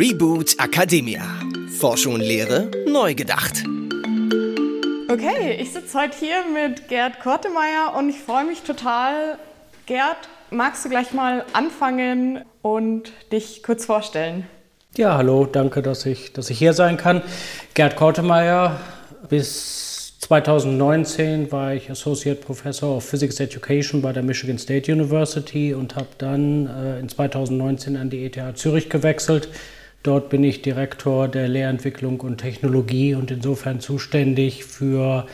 [0.00, 1.20] Reboot Academia.
[1.78, 3.62] Forschung und Lehre neu gedacht.
[5.10, 9.36] Okay, ich sitze heute hier mit Gerd Kortemeyer und ich freue mich total.
[9.84, 10.16] Gerd,
[10.50, 14.46] magst du gleich mal anfangen und dich kurz vorstellen?
[14.96, 17.20] Ja, hallo, danke, dass ich, dass ich hier sein kann.
[17.74, 18.80] Gerd Kortemeyer,
[19.28, 25.96] bis 2019 war ich Associate Professor of Physics Education bei der Michigan State University und
[25.96, 29.50] habe dann äh, in 2019 an die ETH Zürich gewechselt.
[30.02, 35.26] Dort bin ich Direktor der Lehrentwicklung und Technologie und insofern zuständig für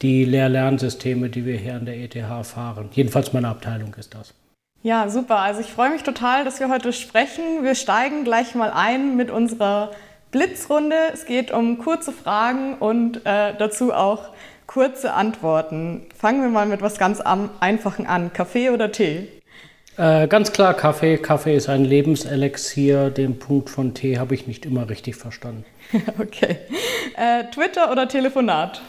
[0.00, 2.88] die Lehr-Lernsysteme, die wir hier an der ETH fahren.
[2.92, 4.34] Jedenfalls meine Abteilung ist das.
[4.82, 5.38] Ja, super.
[5.38, 7.62] Also ich freue mich total, dass wir heute sprechen.
[7.62, 9.90] Wir steigen gleich mal ein mit unserer
[10.30, 10.96] Blitzrunde.
[11.12, 14.30] Es geht um kurze Fragen und äh, dazu auch
[14.66, 16.06] kurze Antworten.
[16.18, 18.32] Fangen wir mal mit was ganz Einfachen an.
[18.32, 19.28] Kaffee oder Tee?
[19.96, 21.18] Äh, ganz klar Kaffee.
[21.18, 23.10] Kaffee ist ein Lebenselixier.
[23.10, 25.64] Den Punkt von Tee habe ich nicht immer richtig verstanden.
[26.18, 26.58] okay.
[27.16, 28.82] Äh, Twitter oder Telefonat?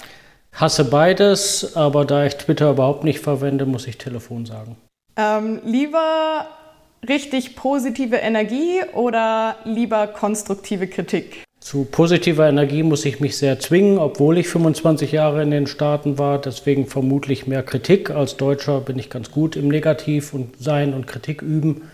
[0.54, 4.78] Hasse beides, aber da ich Twitter überhaupt nicht verwende, muss ich Telefon sagen.
[5.18, 6.48] Ähm, lieber
[7.08, 11.44] richtig positive Energie oder lieber konstruktive Kritik?
[11.66, 16.20] Zu positiver Energie muss ich mich sehr zwingen, obwohl ich 25 Jahre in den Staaten
[16.20, 16.40] war.
[16.40, 18.12] Deswegen vermutlich mehr Kritik.
[18.12, 21.90] Als Deutscher bin ich ganz gut im Negativ und Sein und Kritik üben.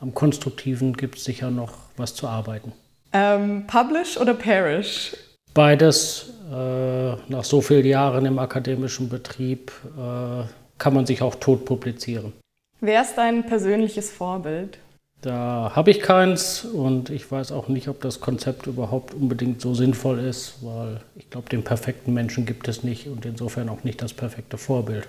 [0.00, 2.72] Am Konstruktiven gibt es sicher noch was zu arbeiten.
[3.12, 5.16] Ähm, publish oder perish?
[5.54, 6.32] Beides.
[6.48, 10.44] Äh, nach so vielen Jahren im akademischen Betrieb äh,
[10.78, 12.32] kann man sich auch tot publizieren.
[12.80, 14.78] Wer ist dein persönliches Vorbild?
[15.22, 19.74] Da habe ich keins und ich weiß auch nicht, ob das Konzept überhaupt unbedingt so
[19.74, 24.02] sinnvoll ist, weil ich glaube, den perfekten Menschen gibt es nicht und insofern auch nicht
[24.02, 25.08] das perfekte Vorbild.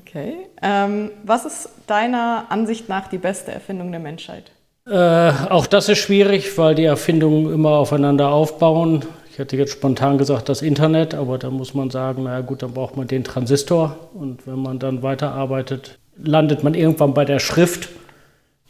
[0.00, 0.34] Okay.
[0.62, 4.50] Ähm, was ist deiner Ansicht nach die beste Erfindung der Menschheit?
[4.86, 9.02] Äh, auch das ist schwierig, weil die Erfindungen immer aufeinander aufbauen.
[9.30, 12.72] Ich hätte jetzt spontan gesagt das Internet, aber da muss man sagen, naja gut, dann
[12.72, 17.88] braucht man den Transistor und wenn man dann weiterarbeitet, landet man irgendwann bei der Schrift.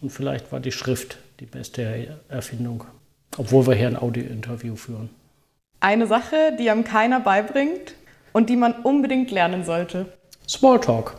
[0.04, 2.84] Und vielleicht war die Schrift die beste Erfindung,
[3.38, 5.08] obwohl wir hier ein Audio-Interview führen.
[5.80, 7.94] Eine Sache, die einem keiner beibringt
[8.34, 10.12] und die man unbedingt lernen sollte.
[10.46, 11.16] Smalltalk.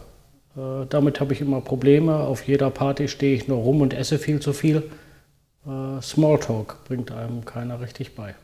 [0.55, 2.15] Äh, damit habe ich immer Probleme.
[2.15, 4.83] Auf jeder Party stehe ich nur rum und esse viel zu viel.
[5.65, 8.35] Äh, Smalltalk bringt einem keiner richtig bei.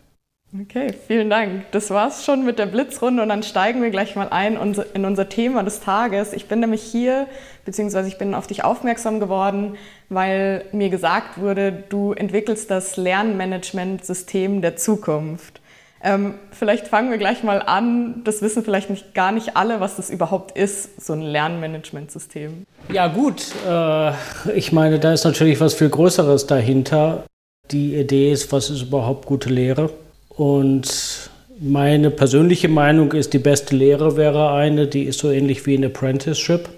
[0.54, 1.64] Okay, vielen Dank.
[1.72, 4.58] Das war's schon mit der Blitzrunde und dann steigen wir gleich mal ein
[4.94, 6.34] in unser Thema des Tages.
[6.34, 7.28] Ich bin nämlich hier,
[7.64, 9.78] beziehungsweise ich bin auf dich aufmerksam geworden,
[10.10, 15.62] weil mir gesagt wurde, du entwickelst das Lernmanagementsystem der Zukunft.
[16.04, 18.22] Ähm, vielleicht fangen wir gleich mal an.
[18.26, 22.66] Das wissen vielleicht nicht, gar nicht alle, was das überhaupt ist, so ein Lernmanagementsystem.
[22.92, 24.12] Ja gut, äh,
[24.54, 27.24] ich meine, da ist natürlich was viel Größeres dahinter.
[27.72, 29.92] Die Idee ist, was ist überhaupt gute Lehre?
[30.36, 35.76] Und meine persönliche Meinung ist, die beste Lehre wäre eine, die ist so ähnlich wie
[35.76, 36.70] ein Apprenticeship,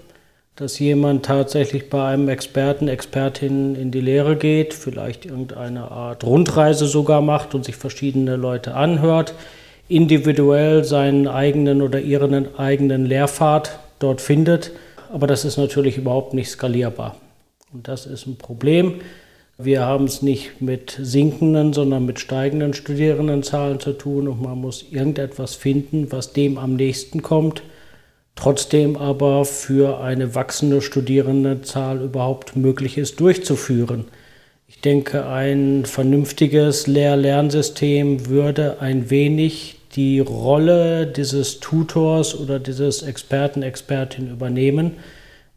[0.56, 6.86] dass jemand tatsächlich bei einem Experten, Expertin in die Lehre geht, vielleicht irgendeine Art Rundreise
[6.86, 9.34] sogar macht und sich verschiedene Leute anhört,
[9.88, 14.72] individuell seinen eigenen oder ihren eigenen Lehrpfad dort findet.
[15.12, 17.16] Aber das ist natürlich überhaupt nicht skalierbar.
[17.72, 19.00] Und das ist ein Problem.
[19.56, 24.84] Wir haben es nicht mit sinkenden, sondern mit steigenden Studierendenzahlen zu tun und man muss
[24.90, 27.62] irgendetwas finden, was dem am nächsten kommt,
[28.34, 34.06] trotzdem aber für eine wachsende Studierendenzahl überhaupt möglich ist durchzuführen.
[34.66, 43.62] Ich denke, ein vernünftiges Lehr-Lernsystem würde ein wenig die Rolle dieses Tutors oder dieses Experten,
[43.62, 44.96] Expertin übernehmen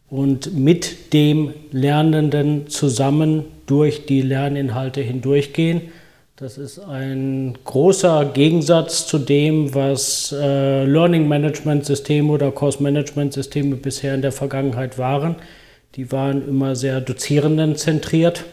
[0.09, 5.81] und mit dem Lernenden zusammen durch die Lerninhalte hindurchgehen.
[6.37, 13.33] Das ist ein großer Gegensatz zu dem, was äh, Learning Management Systeme oder Course Management
[13.33, 15.35] Systeme bisher in der Vergangenheit waren.
[15.95, 18.45] Die waren immer sehr Dozierenden zentriert,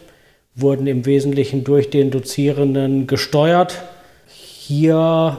[0.54, 3.83] wurden im Wesentlichen durch den Dozierenden gesteuert.
[4.27, 5.39] Hier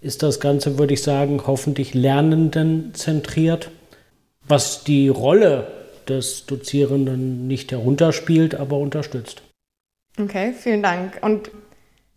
[0.00, 3.70] ist das Ganze, würde ich sagen, hoffentlich Lernenden zentriert
[4.50, 5.66] was die Rolle
[6.08, 9.42] des Dozierenden nicht herunterspielt, aber unterstützt.
[10.18, 11.18] Okay, vielen Dank.
[11.22, 11.50] Und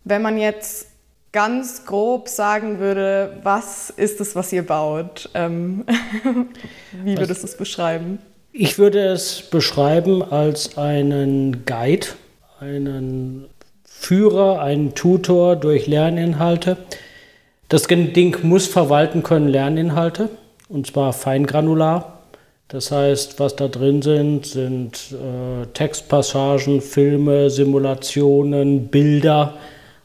[0.03, 0.87] wenn man jetzt
[1.31, 5.29] ganz grob sagen würde, was ist es, was ihr baut?
[5.33, 5.85] Ähm,
[7.03, 8.19] wie würdest du es beschreiben?
[8.51, 12.07] Ich würde es beschreiben als einen Guide,
[12.59, 13.47] einen
[13.83, 16.77] Führer, einen Tutor durch Lerninhalte.
[17.67, 20.29] Das Ding muss verwalten können Lerninhalte,
[20.69, 22.12] und zwar feingranular.
[22.67, 29.55] Das heißt, was da drin sind, sind äh, Textpassagen, Filme, Simulationen, Bilder,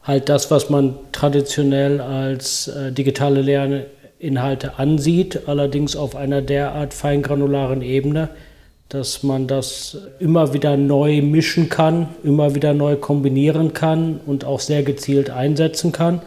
[0.03, 7.81] halt das, was man traditionell als äh, digitale Lerninhalte ansieht, allerdings auf einer derart feingranularen
[7.81, 8.29] Ebene,
[8.89, 14.59] dass man das immer wieder neu mischen kann, immer wieder neu kombinieren kann und auch
[14.59, 16.21] sehr gezielt einsetzen kann.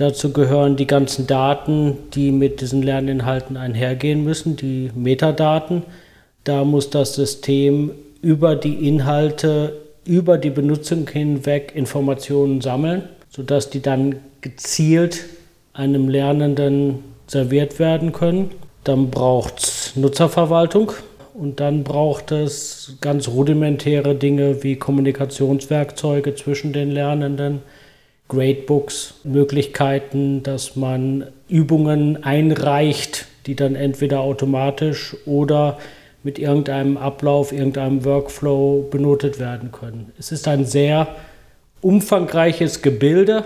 [0.00, 5.82] Dazu gehören die ganzen Daten, die mit diesen Lerninhalten einhergehen müssen, die Metadaten.
[6.42, 7.90] Da muss das System
[8.22, 9.76] über die Inhalte,
[10.06, 15.26] über die Benutzung hinweg Informationen sammeln, sodass die dann gezielt
[15.74, 18.52] einem Lernenden serviert werden können.
[18.84, 20.92] Dann braucht es Nutzerverwaltung
[21.34, 27.60] und dann braucht es ganz rudimentäre Dinge wie Kommunikationswerkzeuge zwischen den Lernenden,
[28.30, 35.78] Gradebooks, Möglichkeiten, dass man Übungen einreicht, die dann entweder automatisch oder
[36.22, 40.12] mit irgendeinem Ablauf, irgendeinem Workflow benotet werden können.
[40.18, 41.08] Es ist ein sehr
[41.80, 43.44] umfangreiches Gebilde,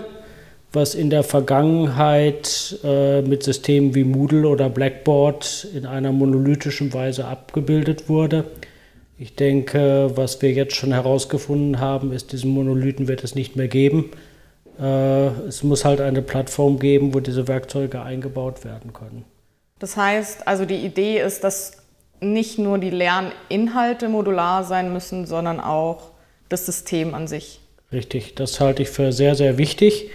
[0.71, 7.25] was in der Vergangenheit äh, mit Systemen wie Moodle oder Blackboard in einer monolithischen Weise
[7.25, 8.45] abgebildet wurde.
[9.17, 13.69] Ich denke, was wir jetzt schon herausgefunden haben, ist, diesen Monolithen wird es nicht mehr
[13.69, 14.11] geben.
[14.79, 19.25] Äh, es muss halt eine Plattform geben, wo diese Werkzeuge eingebaut werden können.
[19.79, 21.73] Das heißt, also die Idee ist, dass
[22.21, 26.11] nicht nur die Lerninhalte modular sein müssen, sondern auch
[26.49, 27.59] das System an sich.
[27.91, 30.09] Richtig, das halte ich für sehr, sehr wichtig.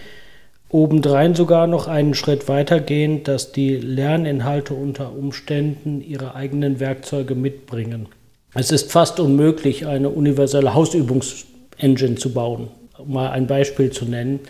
[0.71, 8.09] Obendrein sogar noch einen Schritt weitergehen, dass die Lerninhalte unter Umständen ihre eigenen Werkzeuge mitbringen.
[8.55, 12.69] Es ist fast unmöglich, eine universelle Hausübungsengine zu bauen,
[13.01, 14.41] um mal ein Beispiel zu nennen.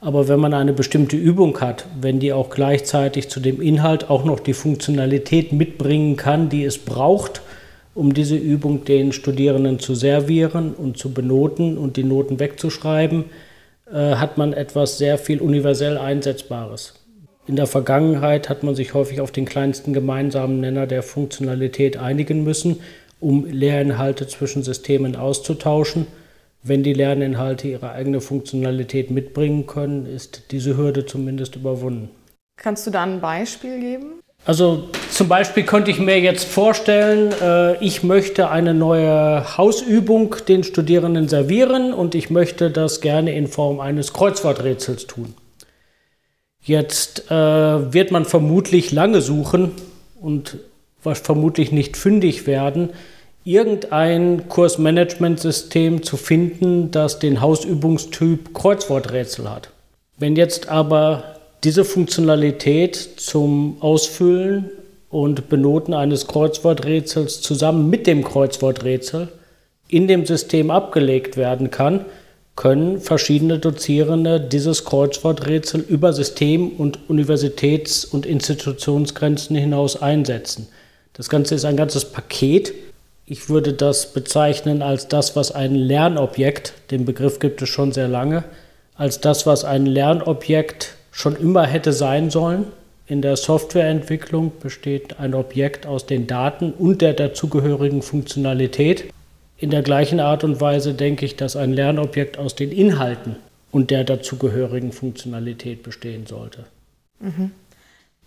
[0.00, 4.24] Aber wenn man eine bestimmte Übung hat, wenn die auch gleichzeitig zu dem Inhalt auch
[4.24, 7.42] noch die Funktionalität mitbringen kann, die es braucht,
[7.94, 13.24] um diese Übung den Studierenden zu servieren und zu benoten und die Noten wegzuschreiben,
[13.92, 16.94] äh, hat man etwas sehr viel universell Einsetzbares.
[17.48, 22.44] In der Vergangenheit hat man sich häufig auf den kleinsten gemeinsamen Nenner der Funktionalität einigen
[22.44, 22.80] müssen,
[23.20, 26.06] um Lehrinhalte zwischen Systemen auszutauschen.
[26.68, 32.10] Wenn die Lerninhalte ihre eigene Funktionalität mitbringen können, ist diese Hürde zumindest überwunden.
[32.58, 34.20] Kannst du da ein Beispiel geben?
[34.44, 40.62] Also zum Beispiel könnte ich mir jetzt vorstellen, äh, ich möchte eine neue Hausübung den
[40.62, 45.34] Studierenden servieren und ich möchte das gerne in Form eines Kreuzworträtsels tun.
[46.62, 49.72] Jetzt äh, wird man vermutlich lange suchen
[50.20, 50.58] und
[51.00, 52.90] vermutlich nicht fündig werden,
[53.48, 59.70] irgendein Kursmanagementsystem zu finden, das den Hausübungstyp Kreuzworträtsel hat.
[60.18, 64.68] Wenn jetzt aber diese Funktionalität zum Ausfüllen
[65.08, 69.28] und Benoten eines Kreuzworträtsels zusammen mit dem Kreuzworträtsel
[69.88, 72.04] in dem System abgelegt werden kann,
[72.54, 80.68] können verschiedene Dozierende dieses Kreuzworträtsel über System- und Universitäts- und Institutionsgrenzen hinaus einsetzen.
[81.14, 82.74] Das Ganze ist ein ganzes Paket,
[83.30, 88.08] ich würde das bezeichnen als das, was ein Lernobjekt, den Begriff gibt es schon sehr
[88.08, 88.44] lange,
[88.94, 92.68] als das, was ein Lernobjekt schon immer hätte sein sollen.
[93.06, 99.12] In der Softwareentwicklung besteht ein Objekt aus den Daten und der dazugehörigen Funktionalität.
[99.58, 103.36] In der gleichen Art und Weise denke ich, dass ein Lernobjekt aus den Inhalten
[103.70, 106.64] und der dazugehörigen Funktionalität bestehen sollte.
[107.20, 107.50] Mhm.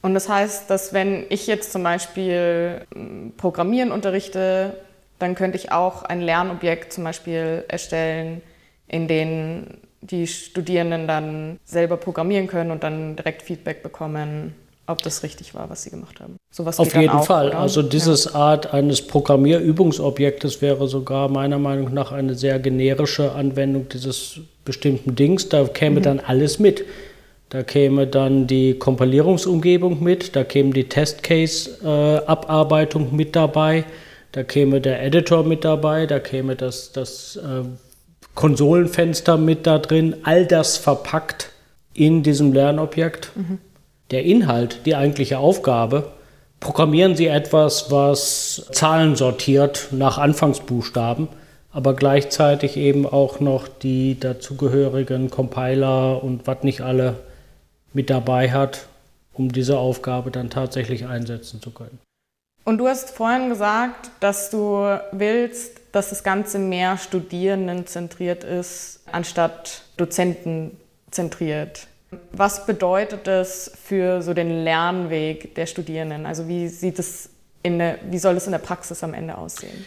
[0.04, 4.74] Und das heißt, dass wenn ich jetzt zum Beispiel hm, Programmieren unterrichte,
[5.22, 8.42] dann könnte ich auch ein Lernobjekt zum Beispiel erstellen,
[8.88, 9.66] in dem
[10.02, 14.56] die Studierenden dann selber programmieren können und dann direkt Feedback bekommen,
[14.88, 16.38] ob das richtig war, was sie gemacht haben.
[16.50, 17.50] Sowas Auf jeden auch, Fall.
[17.50, 17.60] Oder?
[17.60, 18.34] Also dieses ja.
[18.34, 25.48] Art eines Programmierübungsobjektes wäre sogar meiner Meinung nach eine sehr generische Anwendung dieses bestimmten Dings.
[25.50, 26.04] Da käme mhm.
[26.04, 26.84] dann alles mit.
[27.50, 33.84] Da käme dann die Kompilierungsumgebung mit, da käme die Testcase-Abarbeitung äh, mit dabei.
[34.32, 37.64] Da käme der Editor mit dabei, da käme das, das äh,
[38.36, 41.50] Konsolenfenster mit da drin, all das verpackt
[41.94, 43.32] in diesem Lernobjekt.
[43.36, 43.58] Mhm.
[44.12, 46.12] Der Inhalt, die eigentliche Aufgabe,
[46.60, 51.28] programmieren Sie etwas, was Zahlen sortiert nach Anfangsbuchstaben,
[51.72, 57.16] aber gleichzeitig eben auch noch die dazugehörigen Compiler und was nicht alle
[57.94, 58.86] mit dabei hat,
[59.34, 62.00] um diese Aufgabe dann tatsächlich einsetzen zu können.
[62.64, 69.84] Und du hast vorhin gesagt, dass du willst, dass das Ganze mehr Studierendenzentriert ist, anstatt
[69.98, 71.88] Dozentenzentriert.
[72.32, 76.26] Was bedeutet das für so den Lernweg der Studierenden?
[76.26, 77.30] Also wie sieht es
[77.64, 79.86] in der, wie soll es in der Praxis am Ende aussehen?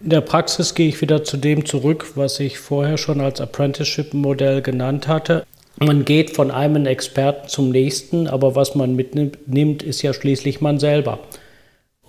[0.00, 4.60] In der Praxis gehe ich wieder zu dem zurück, was ich vorher schon als Apprenticeship-Modell
[4.60, 5.46] genannt hatte.
[5.76, 10.78] Man geht von einem Experten zum nächsten, aber was man mitnimmt, ist ja schließlich man
[10.78, 11.20] selber.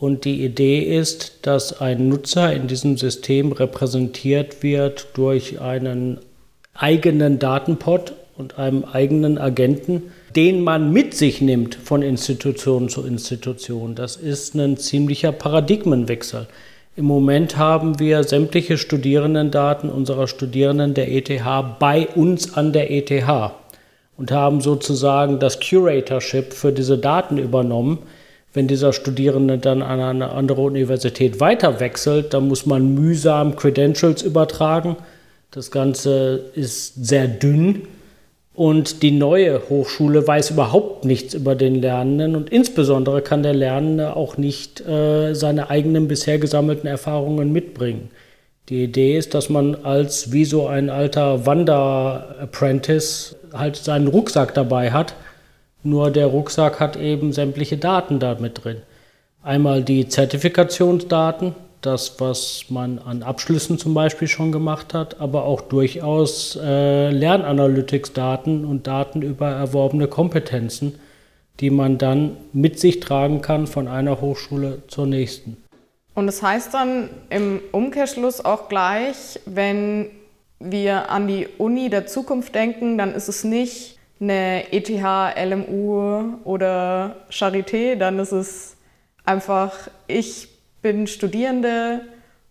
[0.03, 6.17] Und die Idee ist, dass ein Nutzer in diesem System repräsentiert wird durch einen
[6.73, 13.95] eigenen Datenpot und einem eigenen Agenten, den man mit sich nimmt von Institution zu Institution.
[13.95, 16.47] Das ist ein ziemlicher Paradigmenwechsel.
[16.97, 21.31] Im Moment haben wir sämtliche Studierendendaten unserer Studierenden der ETH
[21.79, 23.53] bei uns an der ETH
[24.17, 27.99] und haben sozusagen das Curatorship für diese Daten übernommen.
[28.53, 34.21] Wenn dieser Studierende dann an eine andere Universität weiter wechselt, dann muss man mühsam Credentials
[34.21, 34.97] übertragen.
[35.49, 37.87] Das Ganze ist sehr dünn
[38.53, 44.15] und die neue Hochschule weiß überhaupt nichts über den Lernenden und insbesondere kann der Lernende
[44.15, 48.11] auch nicht äh, seine eigenen bisher gesammelten Erfahrungen mitbringen.
[48.69, 54.91] Die Idee ist, dass man als wie so ein alter Wander-Apprentice halt seinen Rucksack dabei
[54.91, 55.15] hat.
[55.83, 58.81] Nur der Rucksack hat eben sämtliche Daten da mit drin.
[59.43, 65.59] Einmal die Zertifikationsdaten, das, was man an Abschlüssen zum Beispiel schon gemacht hat, aber auch
[65.59, 70.97] durchaus äh, Lernanalytics-Daten und Daten über erworbene Kompetenzen,
[71.59, 75.57] die man dann mit sich tragen kann von einer Hochschule zur nächsten.
[76.15, 80.09] Und das heißt dann im Umkehrschluss auch gleich, wenn
[80.59, 87.17] wir an die Uni der Zukunft denken, dann ist es nicht eine ETH, LMU oder
[87.29, 88.77] Charité, dann ist es
[89.25, 90.47] einfach, ich
[90.81, 92.01] bin Studierende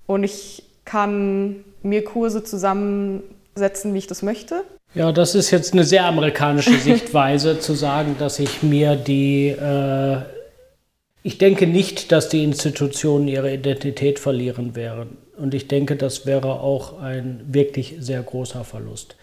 [0.06, 4.64] und ich kann mir Kurse zusammensetzen, wie ich das möchte.
[4.94, 9.48] Ja, das ist jetzt eine sehr amerikanische Sichtweise, zu sagen, dass ich mir die...
[9.48, 10.18] Äh,
[11.24, 15.18] ich denke nicht, dass die Institutionen ihre Identität verlieren werden.
[15.36, 19.14] Und ich denke, das wäre auch ein wirklich sehr großer Verlust.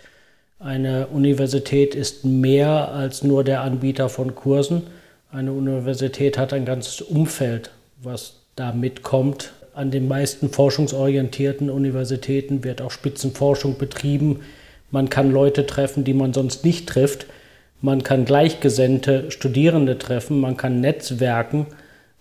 [0.62, 4.84] Eine Universität ist mehr als nur der Anbieter von Kursen.
[5.32, 7.72] Eine Universität hat ein ganzes Umfeld,
[8.04, 9.54] was da mitkommt.
[9.74, 14.42] An den meisten forschungsorientierten Universitäten wird auch Spitzenforschung betrieben.
[14.92, 17.28] Man kann Leute treffen, die man sonst nicht trifft.
[17.80, 20.42] Man kann gleichgesinnte Studierende treffen.
[20.42, 21.68] Man kann netzwerken.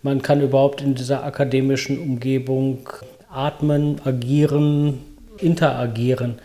[0.04, 2.88] Man kann überhaupt in dieser akademischen Umgebung
[3.28, 5.00] atmen, agieren,
[5.38, 6.37] interagieren.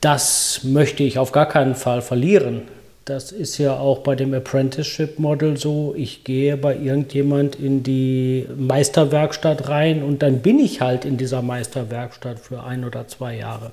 [0.00, 2.62] Das möchte ich auf gar keinen Fall verlieren.
[3.04, 5.94] Das ist ja auch bei dem Apprenticeship-Model so.
[5.94, 11.42] Ich gehe bei irgendjemand in die Meisterwerkstatt rein und dann bin ich halt in dieser
[11.42, 13.72] Meisterwerkstatt für ein oder zwei Jahre.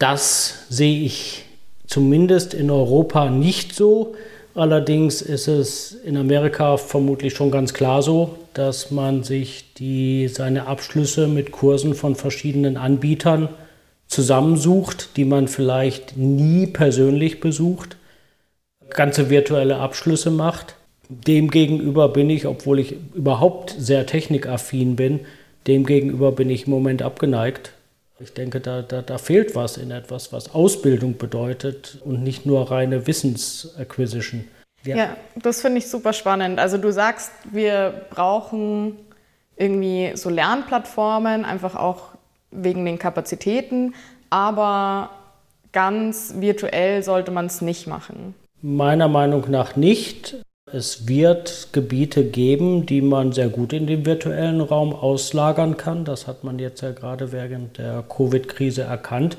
[0.00, 1.44] Das sehe ich
[1.86, 4.14] zumindest in Europa nicht so.
[4.56, 10.66] Allerdings ist es in Amerika vermutlich schon ganz klar so, dass man sich die, seine
[10.66, 13.50] Abschlüsse mit Kursen von verschiedenen Anbietern
[14.08, 17.96] zusammensucht, die man vielleicht nie persönlich besucht
[18.90, 20.74] ganze virtuelle Abschlüsse macht.
[21.08, 25.20] Demgegenüber bin ich, obwohl ich überhaupt sehr technikaffin bin,
[25.66, 27.72] demgegenüber bin ich im Moment abgeneigt.
[28.18, 32.70] Ich denke, da, da, da fehlt was in etwas, was Ausbildung bedeutet und nicht nur
[32.70, 34.44] reine Wissensacquisition.
[34.84, 36.58] Ja, ja das finde ich super spannend.
[36.58, 38.96] Also du sagst, wir brauchen
[39.56, 42.15] irgendwie so Lernplattformen, einfach auch
[42.56, 43.94] wegen den Kapazitäten,
[44.30, 45.10] aber
[45.72, 48.34] ganz virtuell sollte man es nicht machen.
[48.62, 50.36] Meiner Meinung nach nicht.
[50.72, 56.04] Es wird Gebiete geben, die man sehr gut in den virtuellen Raum auslagern kann.
[56.04, 59.36] Das hat man jetzt ja gerade während der Covid-Krise erkannt.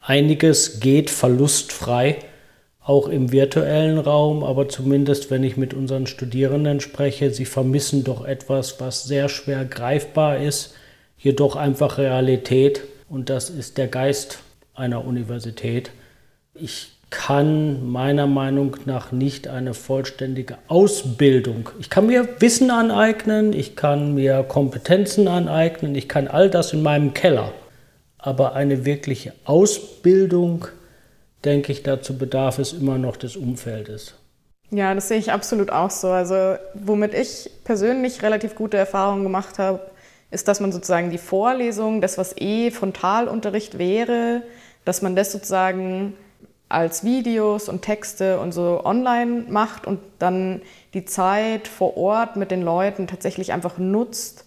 [0.00, 2.16] Einiges geht verlustfrei,
[2.82, 8.24] auch im virtuellen Raum, aber zumindest wenn ich mit unseren Studierenden spreche, sie vermissen doch
[8.24, 10.74] etwas, was sehr schwer greifbar ist,
[11.20, 14.40] jedoch einfach Realität und das ist der Geist
[14.74, 15.90] einer Universität.
[16.54, 21.70] Ich kann meiner Meinung nach nicht eine vollständige Ausbildung.
[21.80, 26.82] Ich kann mir Wissen aneignen, ich kann mir Kompetenzen aneignen, ich kann all das in
[26.82, 27.52] meinem Keller.
[28.16, 30.66] Aber eine wirkliche Ausbildung,
[31.44, 34.14] denke ich, dazu bedarf es immer noch des Umfeldes.
[34.70, 36.08] Ja, das sehe ich absolut auch so.
[36.08, 39.80] Also womit ich persönlich relativ gute Erfahrungen gemacht habe,
[40.30, 44.42] ist, dass man sozusagen die Vorlesung, das was eh Frontalunterricht wäre,
[44.84, 46.14] dass man das sozusagen
[46.68, 50.62] als Videos und Texte und so online macht und dann
[50.94, 54.46] die Zeit vor Ort mit den Leuten tatsächlich einfach nutzt,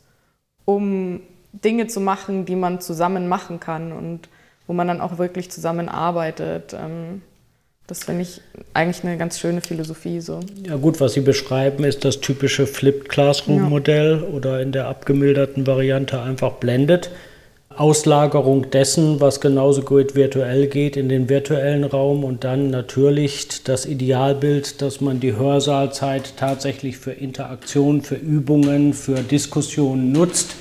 [0.64, 1.20] um
[1.52, 4.30] Dinge zu machen, die man zusammen machen kann und
[4.68, 6.74] wo man dann auch wirklich zusammenarbeitet.
[6.74, 7.22] Ähm,
[7.88, 8.42] das finde ich
[8.74, 10.22] eigentlich eine ganz schöne Philosophie.
[10.22, 10.40] So.
[10.66, 14.36] Ja gut, was Sie beschreiben, ist das typische Flipped Classroom-Modell ja.
[14.36, 17.12] oder in der abgemilderten Variante einfach Blended.
[17.76, 23.86] Auslagerung dessen, was genauso gut virtuell geht, in den virtuellen Raum und dann natürlich das
[23.86, 30.56] Idealbild, dass man die Hörsaalzeit tatsächlich für Interaktion, für Übungen, für Diskussionen nutzt.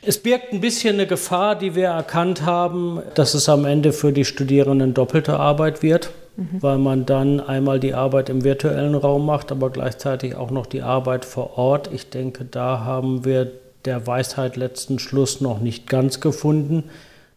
[0.00, 4.12] Es birgt ein bisschen eine Gefahr, die wir erkannt haben, dass es am Ende für
[4.12, 6.62] die Studierenden doppelte Arbeit wird, mhm.
[6.62, 10.82] weil man dann einmal die Arbeit im virtuellen Raum macht, aber gleichzeitig auch noch die
[10.82, 11.90] Arbeit vor Ort.
[11.92, 13.50] Ich denke, da haben wir
[13.84, 16.84] der Weisheit letzten Schluss noch nicht ganz gefunden.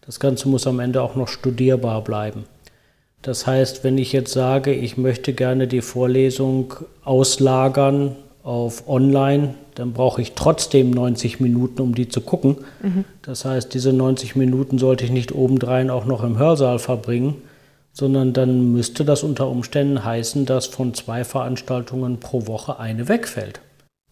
[0.05, 2.45] Das Ganze muss am Ende auch noch studierbar bleiben.
[3.21, 9.93] Das heißt, wenn ich jetzt sage, ich möchte gerne die Vorlesung auslagern auf Online, dann
[9.93, 12.57] brauche ich trotzdem 90 Minuten, um die zu gucken.
[12.81, 13.05] Mhm.
[13.21, 17.35] Das heißt, diese 90 Minuten sollte ich nicht obendrein auch noch im Hörsaal verbringen,
[17.93, 23.59] sondern dann müsste das unter Umständen heißen, dass von zwei Veranstaltungen pro Woche eine wegfällt.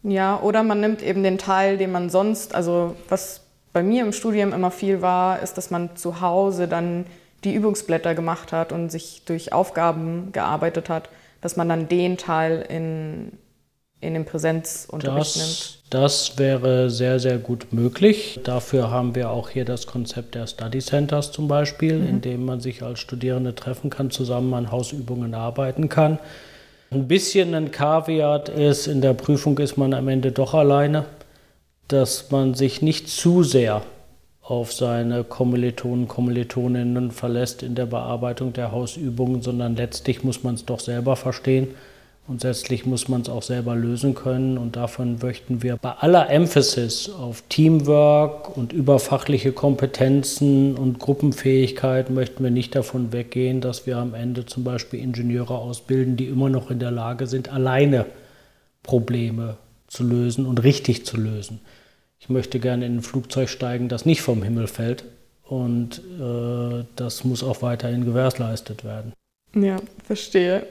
[0.04, 3.42] Ja, oder man nimmt eben den Teil, den man sonst, also was
[3.74, 7.06] bei mir im Studium immer viel war, ist, dass man zu Hause dann
[7.44, 11.10] die Übungsblätter gemacht hat und sich durch Aufgaben gearbeitet hat,
[11.42, 13.32] dass man dann den Teil in,
[14.02, 15.79] in den Präsenzunterricht das, nimmt.
[15.90, 18.40] Das wäre sehr, sehr gut möglich.
[18.44, 22.08] Dafür haben wir auch hier das Konzept der Study Centers zum Beispiel, mhm.
[22.08, 26.20] in dem man sich als Studierende treffen kann, zusammen an Hausübungen arbeiten kann.
[26.92, 31.06] Ein bisschen ein Kaviat ist, in der Prüfung ist man am Ende doch alleine,
[31.88, 33.82] dass man sich nicht zu sehr
[34.44, 40.66] auf seine Kommilitonen, Kommilitoninnen verlässt in der Bearbeitung der Hausübungen, sondern letztlich muss man es
[40.66, 41.70] doch selber verstehen
[42.30, 44.60] und letztlich muss man es auch selber lösen können.
[44.60, 52.44] Und davon möchten wir bei aller Emphasis auf Teamwork und überfachliche Kompetenzen und Gruppenfähigkeit möchten
[52.44, 56.70] wir nicht davon weggehen, dass wir am Ende zum Beispiel Ingenieure ausbilden, die immer noch
[56.70, 58.06] in der Lage sind, alleine
[58.84, 59.58] Probleme
[59.88, 61.62] zu lösen und richtig zu lösen.
[62.20, 65.04] Ich möchte gerne in ein Flugzeug steigen, das nicht vom Himmel fällt.
[65.44, 69.14] Und äh, das muss auch weiterhin gewährleistet werden.
[69.56, 70.62] Ja, verstehe.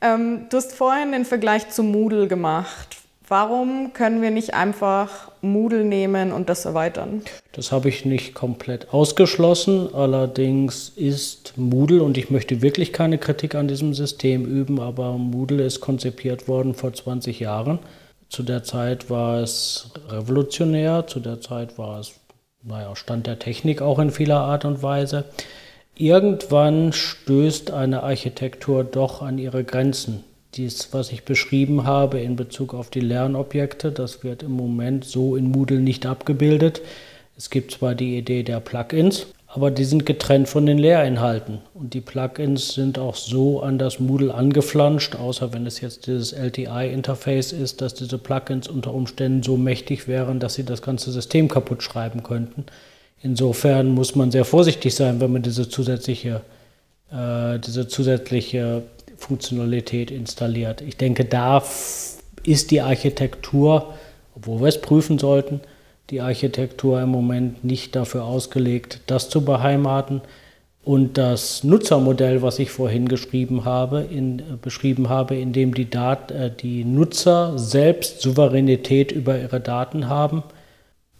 [0.00, 2.96] Ähm, du hast vorhin den Vergleich zu Moodle gemacht.
[3.28, 7.22] Warum können wir nicht einfach Moodle nehmen und das erweitern?
[7.52, 9.94] Das habe ich nicht komplett ausgeschlossen.
[9.94, 15.62] Allerdings ist Moodle, und ich möchte wirklich keine Kritik an diesem System üben, aber Moodle
[15.62, 17.78] ist konzipiert worden vor 20 Jahren.
[18.30, 22.14] Zu der Zeit war es revolutionär, zu der Zeit war es,
[22.64, 25.24] naja, Stand der Technik auch in vieler Art und Weise
[26.00, 30.24] irgendwann stößt eine Architektur doch an ihre Grenzen.
[30.54, 35.36] Dies, was ich beschrieben habe in Bezug auf die Lernobjekte, das wird im Moment so
[35.36, 36.80] in Moodle nicht abgebildet.
[37.36, 41.58] Es gibt zwar die Idee der Plugins, aber die sind getrennt von den Lehrinhalten.
[41.74, 46.32] Und die Plugins sind auch so an das Moodle angeflanscht, außer wenn es jetzt dieses
[46.32, 51.48] LTI-Interface ist, dass diese Plugins unter Umständen so mächtig wären, dass sie das ganze System
[51.48, 52.64] kaputt schreiben könnten.
[53.22, 56.40] Insofern muss man sehr vorsichtig sein, wenn man diese zusätzliche,
[57.12, 58.82] äh, diese zusätzliche
[59.16, 60.80] Funktionalität installiert.
[60.80, 61.62] Ich denke, da
[62.44, 63.94] ist die Architektur,
[64.34, 65.60] obwohl wir es prüfen sollten,
[66.08, 70.22] die Architektur im Moment nicht dafür ausgelegt, das zu beheimaten.
[70.82, 75.90] Und das Nutzermodell, was ich vorhin geschrieben habe, in, äh, beschrieben habe, in dem die,
[75.90, 80.42] Dat, äh, die Nutzer selbst Souveränität über ihre Daten haben,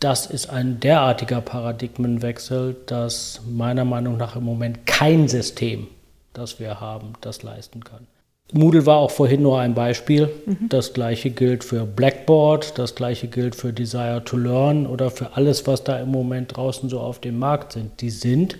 [0.00, 5.86] das ist ein derartiger Paradigmenwechsel, dass meiner Meinung nach im Moment kein System,
[6.32, 8.06] das wir haben, das leisten kann.
[8.52, 10.28] Moodle war auch vorhin nur ein Beispiel.
[10.46, 10.68] Mhm.
[10.68, 15.66] Das gleiche gilt für Blackboard, das gleiche gilt für Desire to Learn oder für alles,
[15.66, 18.00] was da im Moment draußen so auf dem Markt sind.
[18.00, 18.56] Die sind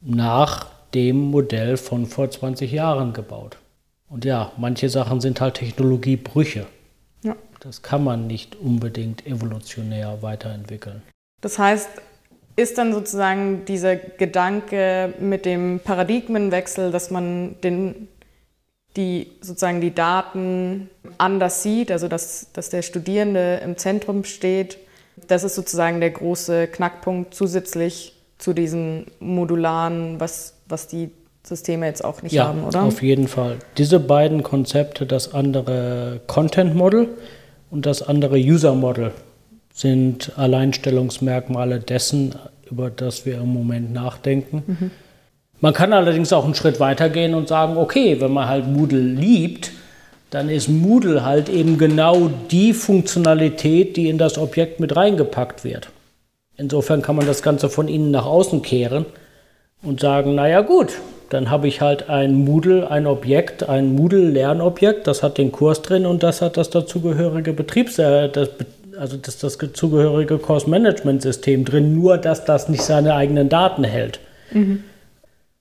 [0.00, 3.58] nach dem Modell von vor 20 Jahren gebaut.
[4.08, 6.66] Und ja, manche Sachen sind halt Technologiebrüche.
[7.60, 11.02] Das kann man nicht unbedingt evolutionär weiterentwickeln.
[11.40, 11.88] Das heißt,
[12.56, 18.08] ist dann sozusagen dieser Gedanke mit dem Paradigmenwechsel, dass man den,
[18.96, 24.78] die, sozusagen die Daten anders sieht, also dass, dass der Studierende im Zentrum steht,
[25.28, 31.10] das ist sozusagen der große Knackpunkt zusätzlich zu diesen modularen, was, was die
[31.42, 32.82] Systeme jetzt auch nicht ja, haben, oder?
[32.82, 33.58] Auf jeden Fall.
[33.78, 37.08] Diese beiden Konzepte, das andere Content Model
[37.70, 39.12] und das andere User Model,
[39.72, 42.34] sind Alleinstellungsmerkmale dessen,
[42.70, 44.62] über das wir im Moment nachdenken.
[44.66, 44.90] Mhm.
[45.60, 49.72] Man kann allerdings auch einen Schritt weitergehen und sagen, okay, wenn man halt Moodle liebt,
[50.30, 55.90] dann ist Moodle halt eben genau die Funktionalität, die in das Objekt mit reingepackt wird.
[56.56, 59.06] Insofern kann man das Ganze von innen nach außen kehren
[59.82, 60.92] und sagen, naja gut,
[61.30, 66.04] dann habe ich halt ein Moodle, ein Objekt, ein Moodle-Lernobjekt, das hat den Kurs drin
[66.04, 68.50] und das hat das dazugehörige Betriebs, äh, das
[68.98, 74.20] also das das zugehörige Cost-Management-System drin, nur dass das nicht seine eigenen Daten hält.
[74.52, 74.84] Mhm.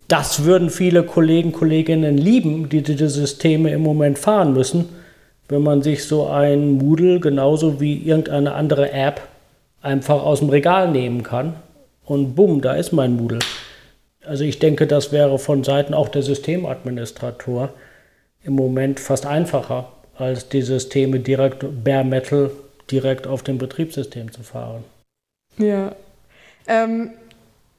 [0.09, 4.89] Das würden viele Kollegen, Kolleginnen lieben, die diese Systeme im Moment fahren müssen,
[5.47, 9.21] wenn man sich so ein Moodle genauso wie irgendeine andere App
[9.81, 11.53] einfach aus dem Regal nehmen kann
[12.05, 13.39] und bumm, da ist mein Moodle.
[14.25, 17.73] Also ich denke, das wäre von Seiten auch der Systemadministrator
[18.43, 22.51] im Moment fast einfacher, als die Systeme direkt bare metal
[22.91, 24.83] direkt auf dem Betriebssystem zu fahren.
[25.57, 25.93] Ja.
[26.67, 27.11] Ähm,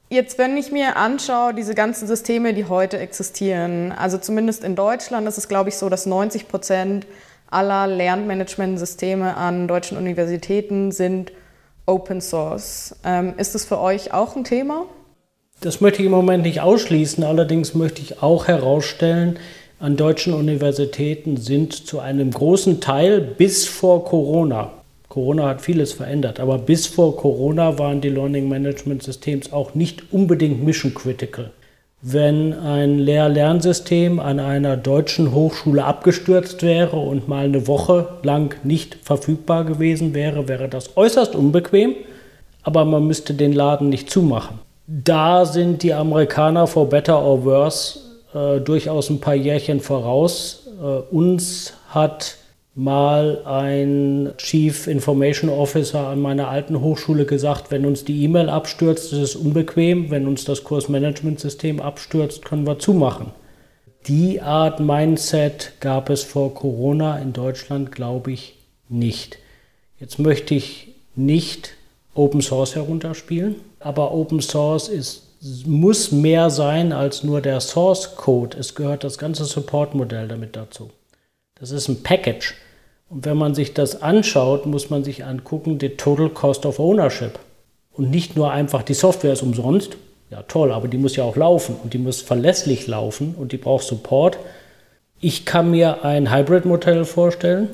[0.09, 5.27] jetzt, wenn ich mir anschaue, diese ganzen Systeme, die heute existieren, also zumindest in Deutschland
[5.27, 7.05] ist es, glaube ich, so, dass 90 Prozent
[7.49, 11.31] aller Lernmanagementsysteme an deutschen Universitäten sind
[11.85, 12.95] Open Source.
[13.03, 14.85] Ähm, ist das für euch auch ein Thema?
[15.61, 19.37] Das möchte ich im Moment nicht ausschließen, allerdings möchte ich auch herausstellen,
[19.79, 24.71] an deutschen Universitäten sind zu einem großen Teil bis vor Corona,
[25.11, 30.13] Corona hat vieles verändert, aber bis vor Corona waren die Learning Management Systems auch nicht
[30.13, 31.51] unbedingt mission critical.
[32.01, 38.97] Wenn ein Lehr-Lernsystem an einer deutschen Hochschule abgestürzt wäre und mal eine Woche lang nicht
[39.03, 41.93] verfügbar gewesen wäre, wäre das äußerst unbequem,
[42.63, 44.59] aber man müsste den Laden nicht zumachen.
[44.87, 47.99] Da sind die Amerikaner for better or worse
[48.33, 50.67] äh, durchaus ein paar Jährchen voraus.
[50.81, 52.37] Äh, uns hat
[52.73, 59.11] mal ein Chief Information Officer an meiner alten Hochschule gesagt, wenn uns die E-Mail abstürzt,
[59.11, 63.31] ist es unbequem, wenn uns das Kursmanagementsystem abstürzt, können wir zumachen.
[64.07, 68.55] Die Art Mindset gab es vor Corona in Deutschland, glaube ich,
[68.89, 69.37] nicht.
[69.99, 71.73] Jetzt möchte ich nicht
[72.15, 75.23] Open Source herunterspielen, aber Open Source ist,
[75.65, 78.57] muss mehr sein als nur der Source Code.
[78.57, 80.91] Es gehört das ganze Support-Modell damit dazu.
[81.55, 82.55] Das ist ein Package.
[83.09, 87.39] Und wenn man sich das anschaut, muss man sich angucken, die Total Cost of Ownership.
[87.91, 89.97] Und nicht nur einfach, die Software ist umsonst.
[90.29, 93.57] Ja, toll, aber die muss ja auch laufen und die muss verlässlich laufen und die
[93.57, 94.37] braucht Support.
[95.19, 97.67] Ich kann mir ein Hybrid-Modell vorstellen,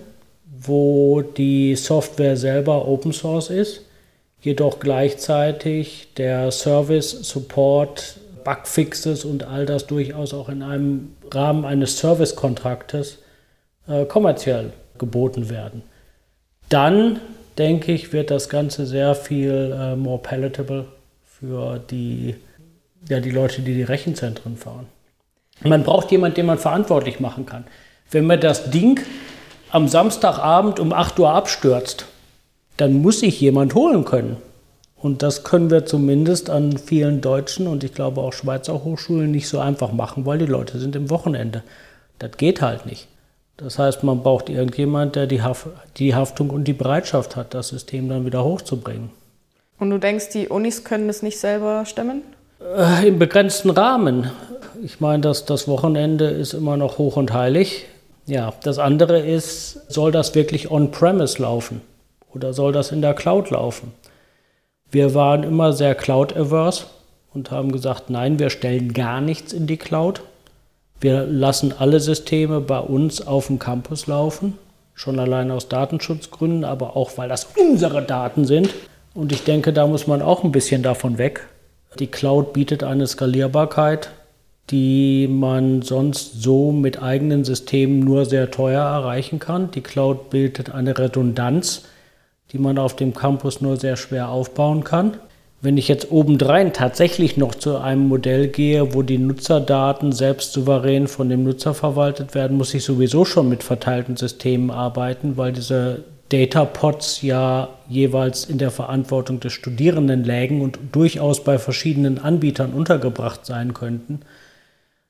[0.43, 3.82] wo die Software selber Open Source ist,
[4.48, 11.98] jedoch gleichzeitig der Service, Support, Bugfixes und all das durchaus auch in einem Rahmen eines
[11.98, 13.20] Service-Kontraktes
[13.90, 15.84] äh, kommerziell geboten werden.
[16.70, 17.20] Dann,
[17.58, 20.86] denke ich, wird das Ganze sehr viel äh, more palatable
[21.26, 22.36] für die,
[23.10, 24.88] ja, die Leute, die die Rechenzentren fahren.
[25.62, 27.66] Man braucht jemanden, den man verantwortlich machen kann.
[28.12, 29.02] Wenn mir das Ding
[29.72, 32.06] am Samstagabend um 8 Uhr abstürzt,
[32.78, 34.38] dann muss ich jemand holen können.
[35.00, 39.48] Und das können wir zumindest an vielen deutschen und ich glaube auch Schweizer Hochschulen nicht
[39.48, 41.63] so einfach machen, weil die Leute sind im Wochenende.
[42.18, 43.08] Das geht halt nicht.
[43.58, 47.70] Das heißt, man braucht irgendjemand, der die, Haft, die Haftung und die Bereitschaft hat, das
[47.70, 49.10] System dann wieder hochzubringen.
[49.80, 52.22] Und du denkst, die Unis können das nicht selber stemmen?
[52.76, 54.32] Äh, Im begrenzten Rahmen.
[54.84, 57.86] Ich meine, das, das Wochenende ist immer noch hoch und heilig.
[58.26, 61.82] Ja, das andere ist, soll das wirklich on-premise laufen?
[62.34, 63.94] Oder soll das in der Cloud laufen?
[64.90, 66.86] Wir waren immer sehr cloud-averse
[67.34, 70.22] und haben gesagt, nein, wir stellen gar nichts in die Cloud.
[71.00, 74.58] Wir lassen alle Systeme bei uns auf dem Campus laufen,
[74.96, 78.74] schon allein aus Datenschutzgründen, aber auch weil das unsere Daten sind.
[79.13, 81.48] Und ich denke, da muss man auch ein bisschen davon weg.
[82.00, 84.10] Die Cloud bietet eine Skalierbarkeit,
[84.70, 89.72] die man sonst so mit eigenen Systemen nur sehr teuer erreichen kann.
[89.72, 91.84] Die Cloud bietet eine Redundanz,
[92.54, 95.18] die man auf dem Campus nur sehr schwer aufbauen kann.
[95.60, 101.08] Wenn ich jetzt obendrein tatsächlich noch zu einem Modell gehe, wo die Nutzerdaten selbst souverän
[101.08, 106.04] von dem Nutzer verwaltet werden, muss ich sowieso schon mit verteilten Systemen arbeiten, weil diese
[106.30, 112.74] Data Pods ja jeweils in der Verantwortung des Studierenden lägen und durchaus bei verschiedenen Anbietern
[112.74, 114.20] untergebracht sein könnten.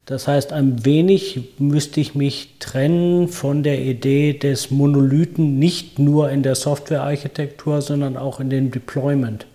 [0.08, 6.32] Das heißt, ein wenig müsste ich mich trennen von der Idee des Monolithen nicht nur
[6.32, 9.46] in der Softwarearchitektur, sondern auch in dem Deployment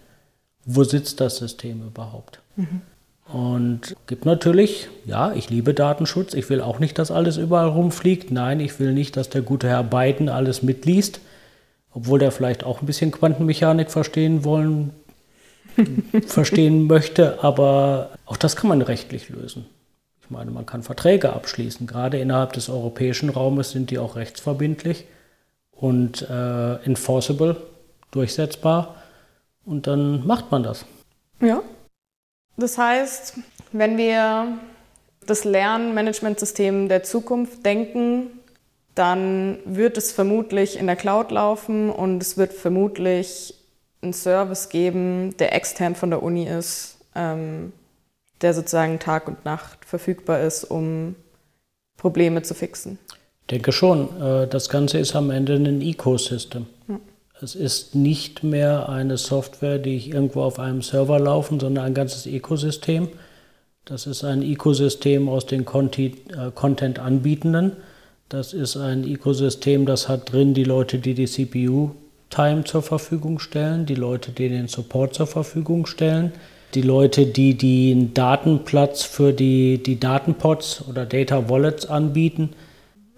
[0.65, 2.41] wo sitzt das System überhaupt?
[2.57, 2.83] Mhm.
[3.33, 6.35] Und gibt natürlich, ja, ich liebe Datenschutz.
[6.35, 8.31] Ich will auch nicht, dass alles überall rumfliegt.
[8.31, 11.21] Nein, ich will nicht, dass der gute Herr Biden alles mitliest,
[11.93, 14.91] obwohl der vielleicht auch ein bisschen Quantenmechanik verstehen wollen,
[16.27, 17.43] verstehen möchte.
[17.43, 19.65] Aber auch das kann man rechtlich lösen.
[20.33, 21.87] Meine, man kann Verträge abschließen.
[21.87, 25.05] Gerade innerhalb des europäischen Raumes sind die auch rechtsverbindlich
[25.73, 27.57] und äh, enforceable,
[28.11, 28.97] durchsetzbar.
[29.67, 30.87] Und dann macht man das.
[31.41, 31.63] Ja.
[32.57, 33.35] Das heißt,
[33.73, 34.59] wenn wir
[35.27, 38.29] das Lernmanagementsystem der Zukunft denken,
[38.95, 43.55] dann wird es vermutlich in der Cloud laufen und es wird vermutlich
[44.03, 47.73] einen Service geben, der extern von der Uni ist, ähm,
[48.43, 51.15] der sozusagen Tag und Nacht verfügbar ist, um
[51.97, 52.99] Probleme zu fixen.
[53.43, 54.09] Ich denke schon.
[54.21, 56.67] Äh, das Ganze ist am Ende ein Ecosystem.
[56.89, 57.01] Ja.
[57.41, 61.95] Es ist nicht mehr eine Software, die ich irgendwo auf einem Server laufen, sondern ein
[61.95, 63.09] ganzes Ökosystem.
[63.85, 67.73] Das ist ein Ökosystem aus den äh, Content-Anbietenden.
[68.29, 73.85] Das ist ein Ökosystem, das hat drin die Leute, die die CPU-Time zur Verfügung stellen,
[73.85, 76.33] die Leute, die den Support zur Verfügung stellen,
[76.75, 82.51] die Leute, die den Datenplatz für die, die Datenpods oder Data Wallets anbieten.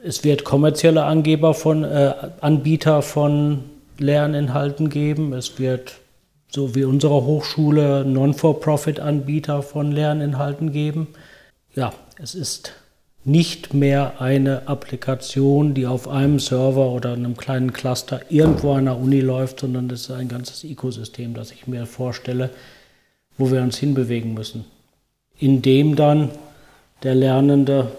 [0.03, 3.61] Es wird kommerzielle Angeber von, äh, Anbieter von
[3.99, 5.33] Lerninhalten geben.
[5.33, 6.01] Es wird,
[6.49, 11.09] so wie unsere Hochschule, Non-for-Profit-Anbieter von Lerninhalten geben.
[11.75, 12.73] Ja, es ist
[13.25, 18.99] nicht mehr eine Applikation, die auf einem Server oder einem kleinen Cluster irgendwo an der
[18.99, 22.51] Uni läuft, sondern es ist ein ganzes Ökosystem, das ich mir vorstelle,
[23.39, 24.65] wo wir uns hinbewegen müssen.
[25.39, 26.31] Indem dann
[27.03, 27.93] der Lernende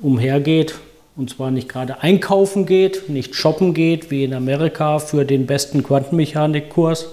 [0.00, 0.74] umhergeht,
[1.16, 5.82] und zwar nicht gerade einkaufen geht, nicht shoppen geht, wie in Amerika für den besten
[5.82, 7.08] Quantenmechanikkurs,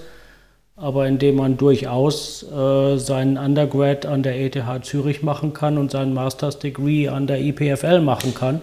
[0.75, 6.13] aber indem man durchaus äh, seinen Undergrad an der ETH Zürich machen kann und seinen
[6.13, 8.61] Master's Degree an der IPFL machen kann.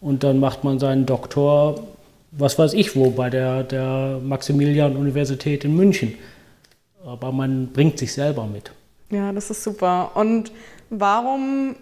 [0.00, 1.80] Und dann macht man seinen Doktor,
[2.32, 6.14] was weiß ich wo, bei der, der Maximilian-Universität in München.
[7.04, 8.72] Aber man bringt sich selber mit.
[9.10, 10.12] Ja, das ist super.
[10.14, 10.52] Und
[10.90, 11.76] warum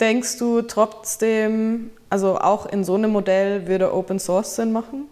[0.00, 5.06] denkst du trotzdem, also auch in so einem Modell würde Open Source Sinn machen?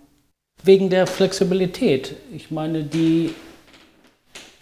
[0.62, 2.16] Wegen der Flexibilität.
[2.33, 3.35] Ich meine, die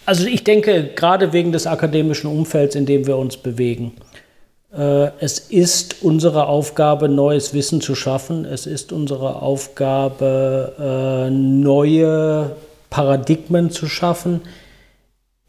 [0.06, 3.92] also ich denke, gerade wegen des akademischen Umfelds, in dem wir uns bewegen.
[4.76, 8.44] Äh, es ist unsere Aufgabe, neues Wissen zu schaffen.
[8.44, 12.56] Es ist unsere Aufgabe, äh, neue
[12.90, 14.42] Paradigmen zu schaffen.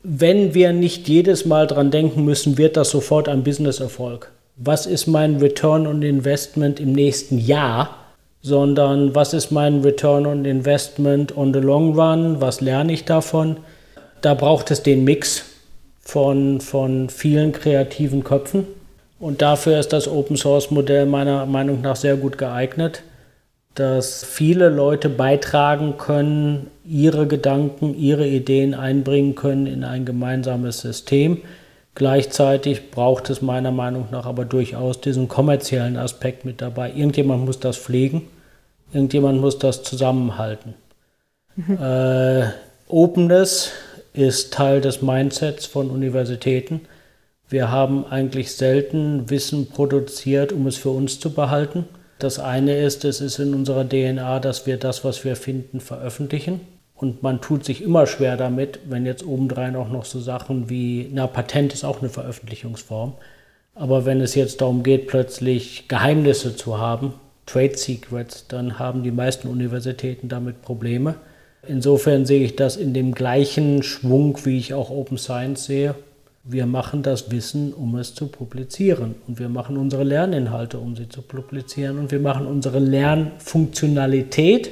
[0.03, 4.31] Wenn wir nicht jedes Mal dran denken müssen, wird das sofort ein Business-Erfolg.
[4.55, 7.97] Was ist mein Return on Investment im nächsten Jahr?
[8.43, 12.41] Sondern was ist mein Return on Investment on the long run?
[12.41, 13.57] Was lerne ich davon?
[14.21, 15.45] da braucht es den Mix
[15.99, 18.65] von, von vielen kreativen Köpfen.
[19.19, 23.03] Und dafür ist das Open Source Modell meiner Meinung nach sehr gut geeignet,
[23.75, 31.41] dass viele Leute beitragen können, ihre Gedanken, ihre Ideen einbringen können in ein gemeinsames System.
[31.95, 36.91] Gleichzeitig braucht es meiner Meinung nach aber durchaus diesen kommerziellen Aspekt mit dabei.
[36.93, 38.27] Irgendjemand muss das pflegen,
[38.93, 40.73] irgendjemand muss das zusammenhalten.
[41.55, 41.77] Mhm.
[41.81, 42.49] Äh,
[42.87, 43.71] Openness
[44.13, 46.81] ist Teil des Mindsets von Universitäten.
[47.47, 51.85] Wir haben eigentlich selten Wissen produziert, um es für uns zu behalten.
[52.21, 56.61] Das eine ist, es ist in unserer DNA, dass wir das, was wir finden, veröffentlichen.
[56.93, 61.09] Und man tut sich immer schwer damit, wenn jetzt obendrein auch noch so Sachen wie,
[61.11, 63.13] na, Patent ist auch eine Veröffentlichungsform.
[63.73, 67.15] Aber wenn es jetzt darum geht, plötzlich Geheimnisse zu haben,
[67.47, 71.15] Trade Secrets, dann haben die meisten Universitäten damit Probleme.
[71.67, 75.95] Insofern sehe ich das in dem gleichen Schwung, wie ich auch Open Science sehe.
[76.43, 79.15] Wir machen das Wissen, um es zu publizieren.
[79.27, 81.99] Und wir machen unsere Lerninhalte, um sie zu publizieren.
[81.99, 84.71] Und wir machen unsere Lernfunktionalität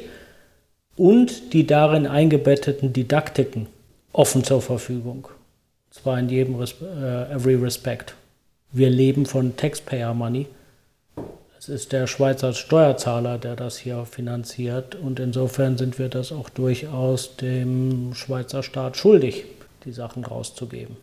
[0.96, 3.68] und die darin eingebetteten Didaktiken
[4.12, 5.28] offen zur Verfügung.
[5.92, 8.16] Zwar in jedem Res äh, every respect.
[8.72, 10.48] Wir leben von Taxpayer Money
[11.60, 16.48] es ist der Schweizer Steuerzahler, der das hier finanziert und insofern sind wir das auch
[16.48, 19.44] durchaus dem Schweizer Staat schuldig,
[19.84, 20.96] die Sachen rauszugeben.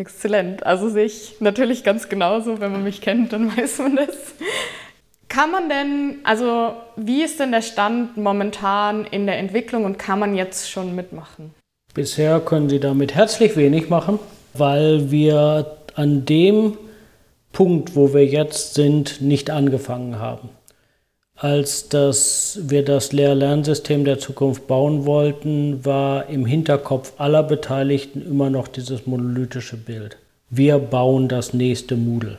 [0.00, 0.64] Exzellent.
[0.66, 2.60] Also sehe ich natürlich ganz genauso.
[2.60, 4.16] Wenn man mich kennt, dann weiß man das.
[5.28, 10.18] Kann man denn, also wie ist denn der Stand momentan in der Entwicklung und kann
[10.18, 11.54] man jetzt schon mitmachen?
[11.94, 14.18] Bisher können Sie damit herzlich wenig machen,
[14.54, 16.76] weil wir an dem
[17.52, 20.48] Punkt, wo wir jetzt sind, nicht angefangen haben.
[21.42, 28.50] Als das, wir das Lehr-Lernsystem der Zukunft bauen wollten, war im Hinterkopf aller Beteiligten immer
[28.50, 30.18] noch dieses monolithische Bild.
[30.50, 32.36] Wir bauen das nächste Moodle.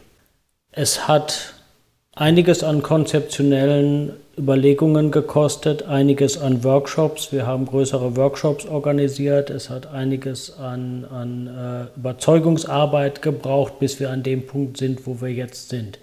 [0.71, 1.55] Es hat
[2.13, 7.31] einiges an konzeptionellen Überlegungen gekostet, einiges an Workshops.
[7.31, 9.49] Wir haben größere Workshops organisiert.
[9.49, 15.21] Es hat einiges an, an äh, Überzeugungsarbeit gebraucht, bis wir an dem Punkt sind, wo
[15.21, 15.97] wir jetzt sind.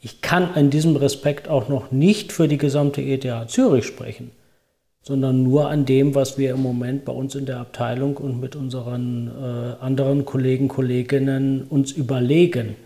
[0.00, 4.30] Ich kann in diesem Respekt auch noch nicht für die gesamte ETH Zürich sprechen,
[5.02, 8.54] sondern nur an dem, was wir im Moment bei uns in der Abteilung und mit
[8.56, 12.76] unseren äh, anderen Kollegen, Kolleginnen uns überlegen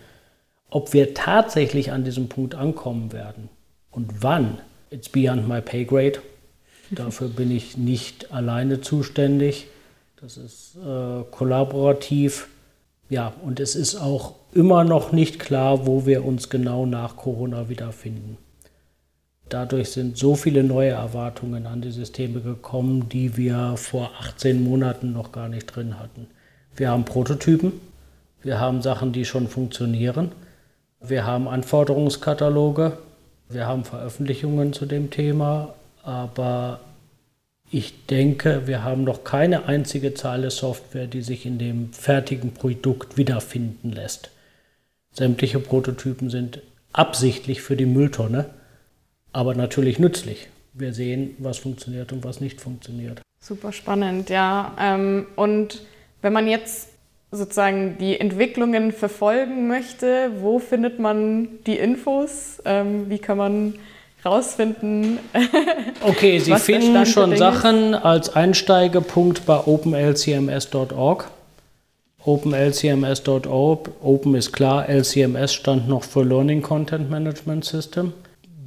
[0.72, 3.50] ob wir tatsächlich an diesem Punkt ankommen werden,
[3.90, 4.58] Und wann?
[4.90, 6.20] It's beyond my pay grade.
[6.90, 9.66] Dafür bin ich nicht alleine zuständig.
[10.20, 12.48] Das ist äh, kollaborativ.
[13.10, 17.68] Ja, und es ist auch immer noch nicht klar, wo wir uns genau nach Corona
[17.68, 18.38] wiederfinden.
[19.48, 25.12] Dadurch sind so viele neue Erwartungen an die Systeme gekommen, die wir vor 18 Monaten
[25.12, 26.26] noch gar nicht drin hatten.
[26.74, 27.72] Wir haben Prototypen,
[28.42, 30.32] wir haben Sachen, die schon funktionieren,
[31.00, 32.96] wir haben Anforderungskataloge,
[33.48, 36.80] wir haben Veröffentlichungen zu dem Thema, aber
[37.70, 43.16] ich denke, wir haben noch keine einzige Zeile Software, die sich in dem fertigen Produkt
[43.16, 44.30] wiederfinden lässt.
[45.12, 48.50] Sämtliche Prototypen sind absichtlich für die Mülltonne,
[49.32, 50.48] aber natürlich nützlich.
[50.74, 53.20] Wir sehen, was funktioniert und was nicht funktioniert.
[53.42, 54.74] Super spannend, ja.
[54.80, 55.82] Ähm, und
[56.22, 56.88] wenn man jetzt
[57.30, 62.62] sozusagen die Entwicklungen verfolgen möchte, wo findet man die Infos?
[62.64, 63.74] Ähm, wie kann man
[64.24, 65.18] rausfinden?
[66.02, 71.30] okay, Sie finden schon Sachen als Einsteigepunkt bei openlcms.org.
[72.24, 78.12] OpenLCMS.org, Open ist klar, LCMS stand noch für Learning Content Management System.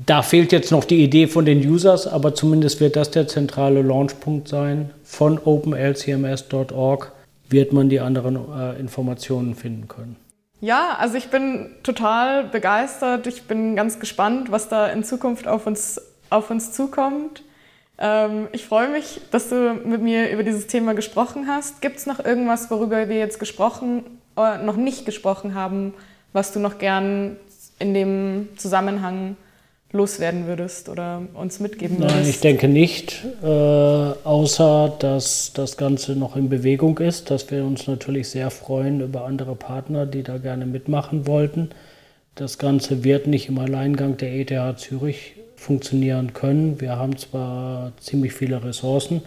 [0.05, 3.81] Da fehlt jetzt noch die Idee von den Users, aber zumindest wird das der zentrale
[3.81, 4.91] Launchpunkt sein.
[5.03, 7.11] Von openlcms.org
[7.49, 10.17] wird man die anderen äh, Informationen finden können.
[10.61, 13.25] Ja, also ich bin total begeistert.
[13.27, 17.43] Ich bin ganz gespannt, was da in Zukunft auf uns, auf uns zukommt.
[17.97, 21.81] Ähm, ich freue mich, dass du mit mir über dieses Thema gesprochen hast.
[21.81, 24.03] Gibt es noch irgendwas, worüber wir jetzt gesprochen,
[24.37, 25.93] äh, noch nicht gesprochen haben,
[26.33, 27.37] was du noch gern
[27.79, 29.37] in dem Zusammenhang
[29.91, 32.15] loswerden würdest oder uns mitgeben würdest?
[32.15, 37.63] Nein, ich denke nicht, äh, außer dass das Ganze noch in Bewegung ist, dass wir
[37.63, 41.69] uns natürlich sehr freuen über andere Partner, die da gerne mitmachen wollten.
[42.35, 46.81] Das Ganze wird nicht im Alleingang der ETH Zürich funktionieren können.
[46.81, 49.21] Wir haben zwar ziemlich viele Ressourcen,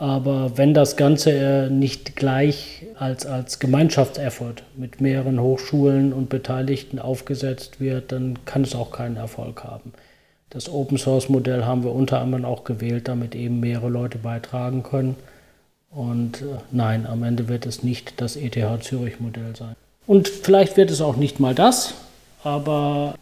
[0.00, 6.98] aber wenn das Ganze äh, nicht gleich als, als Gemeinschaftseffort mit mehreren Hochschulen und Beteiligten
[6.98, 9.92] aufgesetzt wird, dann kann es auch keinen Erfolg haben.
[10.48, 14.82] Das Open Source Modell haben wir unter anderem auch gewählt, damit eben mehrere Leute beitragen
[14.82, 15.16] können.
[15.90, 19.76] Und äh, nein, am Ende wird es nicht das ETH Zürich Modell sein.
[20.06, 21.92] Und vielleicht wird es auch nicht mal das,
[22.42, 23.16] aber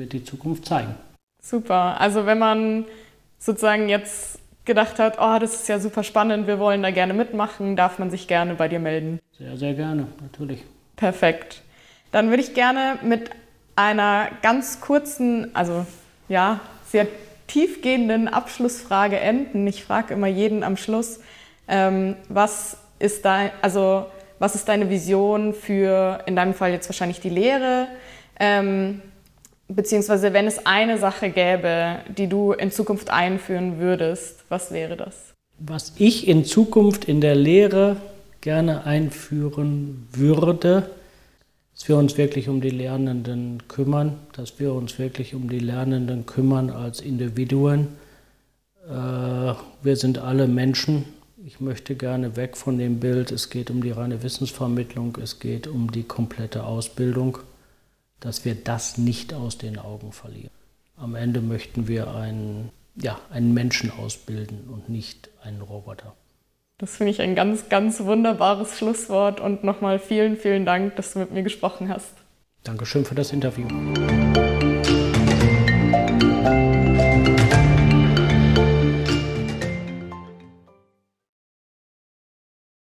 [0.00, 0.96] wird die Zukunft zeigen.
[1.40, 2.00] Super.
[2.00, 2.84] Also wenn man
[3.38, 7.76] sozusagen jetzt gedacht hat, oh, das ist ja super spannend, wir wollen da gerne mitmachen,
[7.76, 9.20] darf man sich gerne bei dir melden.
[9.38, 10.64] Sehr, sehr gerne, natürlich.
[10.96, 11.62] Perfekt.
[12.12, 13.30] Dann würde ich gerne mit
[13.76, 15.86] einer ganz kurzen, also
[16.28, 17.06] ja, sehr
[17.46, 19.66] tiefgehenden Abschlussfrage enden.
[19.66, 21.20] Ich frage immer jeden am Schluss,
[21.66, 24.06] ähm, was ist dein, also
[24.38, 27.88] was ist deine Vision für, in deinem Fall jetzt wahrscheinlich die Lehre?
[28.38, 29.02] Ähm,
[29.72, 35.34] Beziehungsweise wenn es eine Sache gäbe, die du in Zukunft einführen würdest, was wäre das?
[35.60, 37.96] Was ich in Zukunft in der Lehre
[38.40, 40.90] gerne einführen würde,
[41.72, 46.26] dass wir uns wirklich um die Lernenden kümmern, dass wir uns wirklich um die Lernenden
[46.26, 47.88] kümmern als Individuen.
[48.88, 48.92] Äh,
[49.82, 51.04] wir sind alle Menschen.
[51.46, 55.68] Ich möchte gerne weg von dem Bild, es geht um die reine Wissensvermittlung, es geht
[55.68, 57.38] um die komplette Ausbildung
[58.20, 60.50] dass wir das nicht aus den Augen verlieren.
[60.96, 66.14] Am Ende möchten wir einen, ja, einen Menschen ausbilden und nicht einen Roboter.
[66.78, 71.18] Das finde ich ein ganz, ganz wunderbares Schlusswort und nochmal vielen, vielen Dank, dass du
[71.18, 72.12] mit mir gesprochen hast.
[72.64, 73.66] Dankeschön für das Interview.